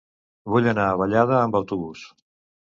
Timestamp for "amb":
1.41-1.59